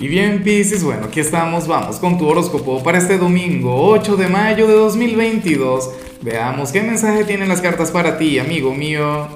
Y 0.00 0.08
bien, 0.08 0.42
Pisces, 0.42 0.82
bueno, 0.82 1.06
aquí 1.06 1.20
estamos, 1.20 1.68
vamos 1.68 2.00
con 2.00 2.18
tu 2.18 2.26
horóscopo 2.26 2.82
para 2.82 2.98
este 2.98 3.16
domingo 3.16 3.72
8 3.90 4.16
de 4.16 4.26
mayo 4.26 4.66
de 4.66 4.74
2022. 4.74 5.88
Veamos 6.20 6.72
qué 6.72 6.82
mensaje 6.82 7.22
tienen 7.22 7.48
las 7.48 7.60
cartas 7.60 7.92
para 7.92 8.18
ti, 8.18 8.40
amigo 8.40 8.74
mío. 8.74 9.28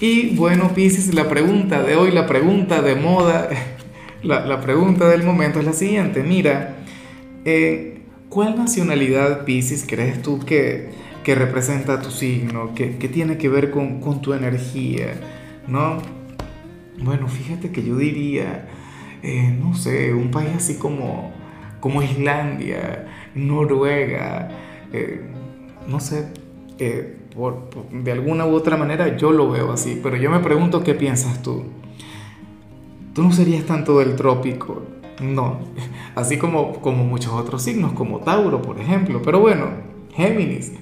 Y 0.00 0.34
bueno, 0.34 0.74
Pisces, 0.74 1.14
la 1.14 1.28
pregunta 1.28 1.84
de 1.84 1.94
hoy, 1.94 2.10
la 2.10 2.26
pregunta 2.26 2.82
de 2.82 2.96
moda, 2.96 3.48
la, 4.24 4.44
la 4.44 4.60
pregunta 4.60 5.08
del 5.08 5.22
momento 5.22 5.60
es 5.60 5.64
la 5.64 5.72
siguiente. 5.72 6.24
Mira, 6.24 6.78
eh, 7.44 8.02
¿cuál 8.28 8.56
nacionalidad, 8.56 9.44
Pisces, 9.44 9.84
crees 9.86 10.20
tú 10.20 10.40
que, 10.40 10.90
que 11.22 11.36
representa 11.36 12.02
tu 12.02 12.10
signo? 12.10 12.74
¿Qué 12.74 12.88
tiene 13.08 13.38
que 13.38 13.48
ver 13.48 13.70
con, 13.70 14.00
con 14.00 14.20
tu 14.20 14.34
energía? 14.34 15.14
¿No? 15.68 15.98
Bueno, 16.98 17.28
fíjate 17.28 17.70
que 17.70 17.84
yo 17.84 17.96
diría 17.96 18.66
eh, 19.22 19.54
no 19.58 19.74
sé, 19.74 20.14
un 20.14 20.30
país 20.30 20.50
así 20.56 20.76
como, 20.76 21.32
como 21.80 22.02
Islandia, 22.02 23.06
Noruega, 23.34 24.48
eh, 24.92 25.22
no 25.86 26.00
sé, 26.00 26.28
eh, 26.78 27.16
por, 27.34 27.68
de 27.90 28.12
alguna 28.12 28.46
u 28.46 28.54
otra 28.54 28.76
manera 28.76 29.16
yo 29.16 29.32
lo 29.32 29.50
veo 29.50 29.72
así, 29.72 30.00
pero 30.02 30.16
yo 30.16 30.30
me 30.30 30.40
pregunto 30.40 30.82
qué 30.82 30.94
piensas 30.94 31.42
tú. 31.42 31.64
Tú 33.14 33.22
no 33.22 33.32
serías 33.32 33.64
tanto 33.64 33.98
del 33.98 34.16
trópico, 34.16 34.82
no, 35.20 35.60
así 36.14 36.38
como, 36.38 36.80
como 36.80 37.04
muchos 37.04 37.32
otros 37.32 37.62
signos, 37.62 37.92
como 37.92 38.20
Tauro, 38.20 38.62
por 38.62 38.80
ejemplo, 38.80 39.20
pero 39.22 39.40
bueno, 39.40 39.66
Géminis. 40.14 40.72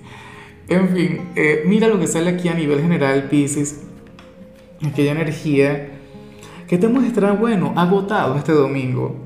En 0.69 0.91
fin, 0.91 1.20
mira 1.64 1.89
lo 1.89 1.98
que 1.98 2.06
sale 2.06 2.28
aquí 2.28 2.48
a 2.48 2.55
nivel 2.55 2.83
general, 2.83 3.25
Pisces, 3.30 3.86
aquella 4.86 5.12
energía 5.12 5.98
que 6.68 6.77
te 6.77 6.86
muestra, 6.86 7.32
bueno, 7.32 7.72
agotado 7.77 8.36
este 8.36 8.52
domingo. 8.52 9.16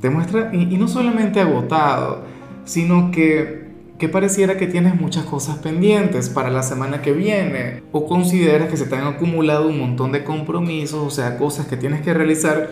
Te 0.00 0.08
muestra, 0.10 0.50
y, 0.54 0.76
no 0.76 0.88
solamente 0.88 1.40
agotado, 1.40 2.22
sino 2.64 3.10
que, 3.10 3.68
que 3.98 4.08
pareciera 4.08 4.56
que 4.56 4.68
tienes 4.68 4.98
muchas 4.98 5.24
cosas 5.24 5.58
pendientes 5.58 6.28
para 6.28 6.50
la 6.50 6.62
semana 6.62 7.02
que 7.02 7.12
viene, 7.12 7.82
o 7.90 8.06
consideras 8.06 8.68
que 8.68 8.76
se 8.76 8.86
te 8.86 8.96
han 8.96 9.06
acumulado 9.06 9.68
un 9.68 9.78
montón 9.78 10.12
de 10.12 10.22
compromisos, 10.22 11.04
o 11.04 11.10
sea, 11.10 11.36
cosas 11.36 11.66
que 11.66 11.76
tienes 11.76 12.00
que 12.00 12.14
realizar, 12.14 12.70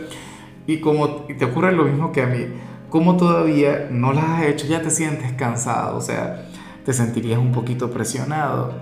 y 0.67 0.79
como 0.79 1.09
te 1.27 1.45
ocurre 1.45 1.73
lo 1.73 1.85
mismo 1.85 2.13
que 2.13 2.23
a 2.23 2.27
mí, 2.27 2.47
como 2.91 3.17
todavía 3.17 3.89
no 3.91 4.13
las 4.13 4.25
has 4.25 4.43
hecho, 4.45 4.67
ya 4.67 4.83
te 4.83 4.91
sientes 4.91 5.33
cansado, 5.33 5.97
o 5.97 6.01
sea, 6.01 6.49
te 6.85 6.93
sentirías 6.93 7.39
un 7.39 7.53
poquito 7.53 7.91
presionado. 7.91 8.73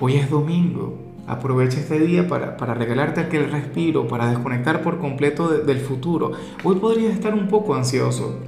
Hoy 0.00 0.16
es 0.16 0.30
domingo, 0.30 0.98
Aprovecha 1.26 1.78
este 1.78 2.00
día 2.00 2.26
para, 2.26 2.56
para, 2.56 2.74
regalarte 2.74 3.20
aquel 3.20 3.50
respiro, 3.50 4.08
para 4.08 4.28
desconectar 4.28 4.82
por 4.82 4.98
completo 4.98 5.48
del 5.48 5.78
futuro. 5.78 6.32
Hoy 6.64 6.76
podrías 6.76 7.14
estar 7.14 7.32
un 7.32 7.46
poco 7.46 7.76
ansioso. 7.76 8.40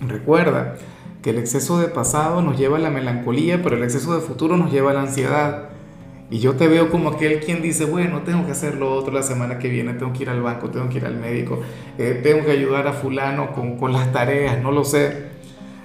Recuerda 0.00 0.74
que 1.22 1.30
el 1.30 1.38
exceso 1.38 1.78
de 1.78 1.86
pasado 1.86 2.42
nos 2.42 2.58
lleva 2.58 2.78
a 2.78 2.80
la 2.80 2.90
melancolía, 2.90 3.62
pero 3.62 3.76
el 3.76 3.84
exceso 3.84 4.12
de 4.14 4.20
futuro 4.20 4.56
nos 4.56 4.72
lleva 4.72 4.90
a 4.90 4.94
la 4.94 5.02
ansiedad. 5.02 5.68
Y 6.30 6.40
yo 6.40 6.56
te 6.56 6.66
veo 6.66 6.90
como 6.90 7.10
aquel 7.10 7.38
quien 7.38 7.62
dice, 7.62 7.84
bueno, 7.84 8.22
tengo 8.22 8.44
que 8.44 8.52
hacer 8.52 8.74
lo 8.74 8.92
otro 8.92 9.12
la 9.12 9.22
semana 9.22 9.58
que 9.58 9.68
viene, 9.68 9.94
tengo 9.94 10.12
que 10.12 10.24
ir 10.24 10.30
al 10.30 10.42
banco, 10.42 10.70
tengo 10.70 10.88
que 10.88 10.98
ir 10.98 11.06
al 11.06 11.16
médico, 11.16 11.60
eh, 11.96 12.20
tengo 12.22 12.44
que 12.44 12.50
ayudar 12.50 12.88
a 12.88 12.92
fulano 12.92 13.52
con, 13.52 13.78
con 13.78 13.92
las 13.92 14.12
tareas, 14.12 14.60
no 14.60 14.72
lo 14.72 14.84
sé. 14.84 15.28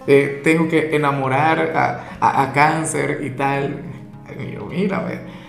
Eh, 0.07 0.41
tengo 0.43 0.67
que 0.67 0.95
enamorar 0.95 1.71
a, 1.75 2.17
a, 2.19 2.43
a 2.43 2.51
cáncer 2.51 3.21
y 3.23 3.29
tal. 3.29 3.79
Mírame 4.69 5.42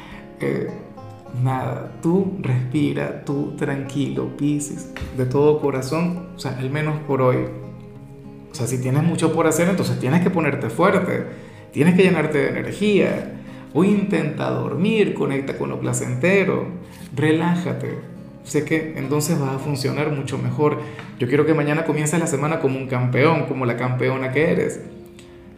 nada, 1.43 1.93
tú 2.03 2.39
respira, 2.41 3.25
tú 3.25 3.55
tranquilo, 3.57 4.37
Pisces, 4.37 4.93
de 5.17 5.27
todo 5.27 5.61
corazón, 5.61 6.29
o 6.37 6.39
sea, 6.39 6.57
al 6.59 6.71
menos 6.71 6.99
por 7.07 7.23
hoy. 7.23 7.39
O 8.51 8.55
sea, 8.55 8.67
si 8.67 8.81
tienes 8.81 9.03
mucho 9.03 9.33
por 9.33 9.47
hacer, 9.47 9.69
entonces 9.69 9.99
tienes 9.99 10.23
que 10.23 10.31
ponerte 10.31 10.71
fuerte, 10.71 11.25
tienes 11.73 11.95
que 11.95 12.03
llenarte 12.05 12.39
de 12.39 12.49
energía. 12.51 13.33
Hoy 13.73 13.89
intenta 13.89 14.51
dormir, 14.51 15.15
conecta 15.15 15.59
con 15.59 15.71
lo 15.71 15.81
placentero, 15.81 16.69
relájate. 17.17 17.99
Sé 18.45 18.65
que 18.65 18.95
entonces 18.97 19.41
vas 19.41 19.57
a 19.57 19.59
funcionar 19.59 20.13
mucho 20.13 20.39
mejor. 20.39 20.79
Yo 21.19 21.27
quiero 21.27 21.47
que 21.47 21.55
mañana 21.55 21.85
comiences 21.85 22.21
la 22.21 22.27
semana 22.27 22.61
como 22.61 22.79
un 22.79 22.87
campeón, 22.87 23.47
como 23.47 23.67
la 23.67 23.77
campeona 23.77 24.31
que 24.31 24.53
eres. 24.53 24.81